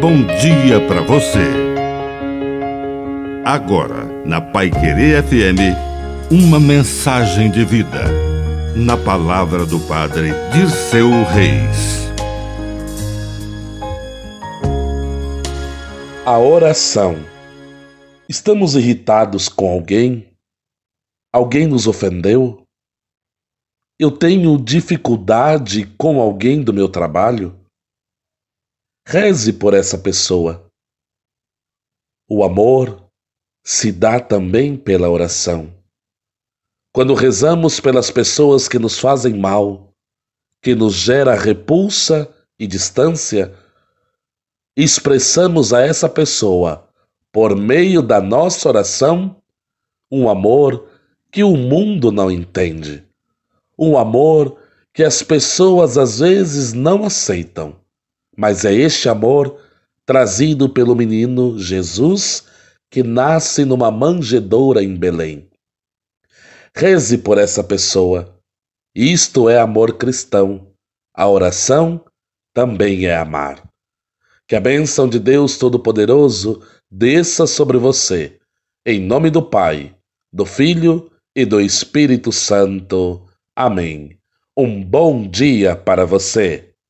bom 0.00 0.24
dia 0.40 0.80
para 0.88 1.02
você. 1.02 1.44
Agora, 3.44 4.06
na 4.24 4.40
Pai 4.40 4.70
Querer 4.70 5.22
FM, 5.22 5.76
uma 6.30 6.58
mensagem 6.58 7.50
de 7.50 7.66
vida. 7.66 8.04
Na 8.74 8.96
palavra 8.96 9.66
do 9.66 9.78
Padre 9.80 10.30
Dirceu 10.54 11.10
Reis. 11.24 12.08
A 16.24 16.38
oração. 16.38 17.16
Estamos 18.26 18.76
irritados 18.76 19.50
com 19.50 19.70
alguém? 19.70 20.30
Alguém 21.30 21.66
nos 21.66 21.86
ofendeu? 21.86 22.62
Eu 23.98 24.10
tenho 24.10 24.56
dificuldade 24.56 25.84
com 25.98 26.22
alguém 26.22 26.62
do 26.62 26.72
meu 26.72 26.88
trabalho? 26.88 27.59
Reze 29.12 29.52
por 29.52 29.74
essa 29.74 29.98
pessoa. 29.98 30.70
O 32.28 32.44
amor 32.44 33.10
se 33.60 33.90
dá 33.90 34.20
também 34.20 34.76
pela 34.76 35.10
oração. 35.10 35.74
Quando 36.92 37.14
rezamos 37.14 37.80
pelas 37.80 38.08
pessoas 38.08 38.68
que 38.68 38.78
nos 38.78 39.00
fazem 39.00 39.36
mal, 39.36 39.92
que 40.62 40.76
nos 40.76 40.94
gera 40.94 41.34
repulsa 41.34 42.32
e 42.56 42.68
distância, 42.68 43.52
expressamos 44.76 45.72
a 45.72 45.80
essa 45.80 46.08
pessoa, 46.08 46.88
por 47.32 47.56
meio 47.56 48.02
da 48.02 48.20
nossa 48.20 48.68
oração, 48.68 49.42
um 50.08 50.28
amor 50.28 50.88
que 51.32 51.42
o 51.42 51.56
mundo 51.56 52.12
não 52.12 52.30
entende, 52.30 53.04
um 53.76 53.98
amor 53.98 54.56
que 54.94 55.02
as 55.02 55.20
pessoas 55.20 55.98
às 55.98 56.20
vezes 56.20 56.72
não 56.72 57.04
aceitam 57.04 57.80
mas 58.40 58.64
é 58.64 58.72
este 58.72 59.06
amor 59.06 59.60
trazido 60.06 60.66
pelo 60.70 60.96
menino 60.96 61.58
Jesus 61.58 62.44
que 62.90 63.02
nasce 63.02 63.66
numa 63.66 63.90
manjedoura 63.90 64.82
em 64.82 64.96
Belém. 64.96 65.50
Reze 66.74 67.18
por 67.18 67.36
essa 67.36 67.62
pessoa. 67.62 68.40
Isto 68.94 69.50
é 69.50 69.58
amor 69.58 69.98
cristão. 69.98 70.72
A 71.12 71.28
oração 71.28 72.02
também 72.54 73.04
é 73.04 73.14
amar. 73.14 73.68
Que 74.48 74.56
a 74.56 74.60
bênção 74.60 75.06
de 75.06 75.18
Deus 75.18 75.58
Todo-Poderoso 75.58 76.62
desça 76.90 77.46
sobre 77.46 77.76
você, 77.76 78.38
em 78.86 79.02
nome 79.02 79.28
do 79.28 79.42
Pai, 79.42 79.94
do 80.32 80.46
Filho 80.46 81.12
e 81.36 81.44
do 81.44 81.60
Espírito 81.60 82.32
Santo. 82.32 83.22
Amém. 83.54 84.18
Um 84.56 84.82
bom 84.82 85.28
dia 85.28 85.76
para 85.76 86.06
você. 86.06 86.69